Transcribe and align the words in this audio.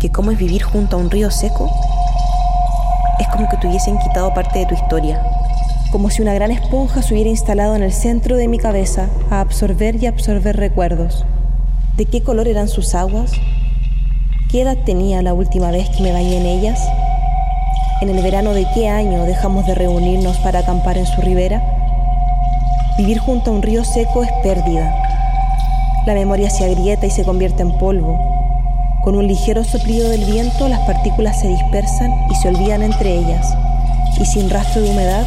que 0.00 0.10
cómo 0.10 0.30
es 0.30 0.38
vivir 0.38 0.62
junto 0.62 0.96
a 0.96 1.00
un 1.00 1.10
río 1.10 1.30
seco, 1.30 1.70
es 3.18 3.28
como 3.28 3.48
que 3.48 3.56
te 3.56 3.66
hubiesen 3.66 3.98
quitado 3.98 4.32
parte 4.32 4.60
de 4.60 4.66
tu 4.66 4.74
historia, 4.74 5.20
como 5.90 6.10
si 6.10 6.22
una 6.22 6.34
gran 6.34 6.50
esponja 6.50 7.02
se 7.02 7.14
hubiera 7.14 7.30
instalado 7.30 7.74
en 7.74 7.82
el 7.82 7.92
centro 7.92 8.36
de 8.36 8.46
mi 8.46 8.58
cabeza 8.58 9.08
a 9.30 9.40
absorber 9.40 9.96
y 9.96 10.06
absorber 10.06 10.56
recuerdos. 10.56 11.24
¿De 11.96 12.04
qué 12.04 12.22
color 12.22 12.46
eran 12.46 12.68
sus 12.68 12.94
aguas? 12.94 13.32
¿Qué 14.50 14.62
edad 14.62 14.76
tenía 14.84 15.20
la 15.22 15.34
última 15.34 15.70
vez 15.70 15.88
que 15.90 16.02
me 16.02 16.12
bañé 16.12 16.38
en 16.38 16.46
ellas? 16.46 16.80
¿En 18.00 18.08
el 18.10 18.22
verano 18.22 18.54
de 18.54 18.66
qué 18.74 18.88
año 18.88 19.24
dejamos 19.24 19.66
de 19.66 19.74
reunirnos 19.74 20.38
para 20.38 20.60
acampar 20.60 20.96
en 20.96 21.06
su 21.06 21.20
ribera? 21.20 21.60
Vivir 22.96 23.18
junto 23.18 23.50
a 23.50 23.54
un 23.54 23.62
río 23.62 23.84
seco 23.84 24.22
es 24.22 24.30
pérdida. 24.42 24.94
La 26.06 26.14
memoria 26.14 26.50
se 26.50 26.64
agrieta 26.64 27.06
y 27.06 27.10
se 27.10 27.24
convierte 27.24 27.62
en 27.62 27.76
polvo. 27.78 28.37
Con 29.02 29.14
un 29.14 29.26
ligero 29.26 29.64
soplido 29.64 30.08
del 30.10 30.24
viento 30.24 30.68
las 30.68 30.80
partículas 30.80 31.40
se 31.40 31.48
dispersan 31.48 32.12
y 32.30 32.34
se 32.34 32.48
olvidan 32.48 32.82
entre 32.82 33.16
ellas, 33.16 33.46
y 34.20 34.26
sin 34.26 34.50
rastro 34.50 34.82
de 34.82 34.90
humedad 34.90 35.24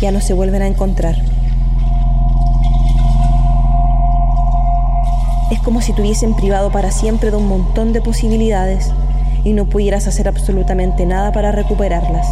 ya 0.00 0.12
no 0.12 0.20
se 0.20 0.32
vuelven 0.32 0.62
a 0.62 0.66
encontrar. 0.66 1.16
Es 5.50 5.58
como 5.60 5.82
si 5.82 5.92
te 5.92 6.00
hubiesen 6.00 6.34
privado 6.34 6.70
para 6.70 6.92
siempre 6.92 7.30
de 7.30 7.36
un 7.36 7.48
montón 7.48 7.92
de 7.92 8.00
posibilidades 8.00 8.92
y 9.44 9.52
no 9.52 9.66
pudieras 9.66 10.06
hacer 10.06 10.28
absolutamente 10.28 11.04
nada 11.04 11.32
para 11.32 11.52
recuperarlas. 11.52 12.26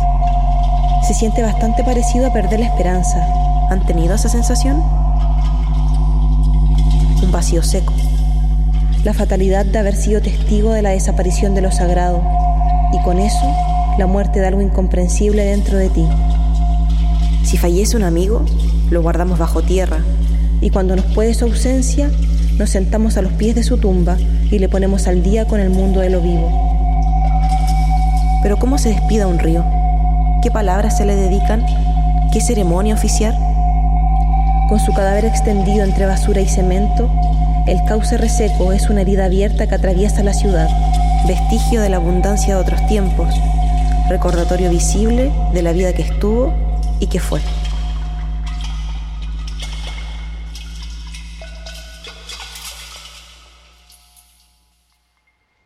Se 1.06 1.14
siente 1.14 1.42
bastante 1.42 1.82
parecido 1.84 2.26
a 2.26 2.32
perder 2.32 2.60
la 2.60 2.66
esperanza. 2.66 3.26
¿Han 3.70 3.84
tenido 3.86 4.14
esa 4.14 4.28
sensación? 4.28 4.82
Un 7.22 7.32
vacío 7.32 7.62
seco. 7.62 7.92
La 9.04 9.14
fatalidad 9.14 9.64
de 9.64 9.78
haber 9.78 9.94
sido 9.94 10.20
testigo 10.20 10.72
de 10.72 10.82
la 10.82 10.90
desaparición 10.90 11.54
de 11.54 11.62
lo 11.62 11.70
sagrado 11.70 12.22
y 12.92 13.00
con 13.02 13.18
eso 13.18 13.54
la 13.96 14.06
muerte 14.06 14.40
de 14.40 14.46
algo 14.46 14.60
incomprensible 14.60 15.44
dentro 15.44 15.78
de 15.78 15.88
ti. 15.88 16.04
Si 17.44 17.56
fallece 17.56 17.96
un 17.96 18.02
amigo, 18.02 18.44
lo 18.90 19.00
guardamos 19.00 19.38
bajo 19.38 19.62
tierra 19.62 19.98
y 20.60 20.70
cuando 20.70 20.96
nos 20.96 21.04
puede 21.06 21.34
su 21.34 21.44
ausencia, 21.44 22.10
nos 22.58 22.70
sentamos 22.70 23.16
a 23.16 23.22
los 23.22 23.32
pies 23.32 23.54
de 23.54 23.62
su 23.62 23.78
tumba 23.78 24.16
y 24.50 24.58
le 24.58 24.68
ponemos 24.68 25.06
al 25.06 25.22
día 25.22 25.46
con 25.46 25.60
el 25.60 25.70
mundo 25.70 26.00
de 26.00 26.10
lo 26.10 26.20
vivo. 26.20 26.50
Pero 28.42 28.58
¿cómo 28.58 28.78
se 28.78 28.90
despida 28.90 29.28
un 29.28 29.38
río? 29.38 29.64
¿Qué 30.42 30.50
palabras 30.50 30.96
se 30.98 31.04
le 31.04 31.14
dedican? 31.14 31.64
¿Qué 32.32 32.40
ceremonia 32.40 32.94
oficiar? 32.94 33.34
Con 34.68 34.80
su 34.80 34.92
cadáver 34.92 35.24
extendido 35.24 35.84
entre 35.84 36.06
basura 36.06 36.40
y 36.40 36.48
cemento, 36.48 37.08
el 37.68 37.84
cauce 37.84 38.16
reseco 38.16 38.72
es 38.72 38.88
una 38.88 39.02
herida 39.02 39.26
abierta 39.26 39.66
que 39.66 39.74
atraviesa 39.74 40.22
la 40.22 40.32
ciudad, 40.32 40.68
vestigio 41.26 41.82
de 41.82 41.90
la 41.90 41.96
abundancia 41.98 42.54
de 42.54 42.60
otros 42.62 42.86
tiempos, 42.86 43.34
recordatorio 44.08 44.70
visible 44.70 45.30
de 45.52 45.62
la 45.62 45.72
vida 45.72 45.92
que 45.92 46.02
estuvo 46.02 46.54
y 46.98 47.08
que 47.08 47.20
fue. 47.20 47.40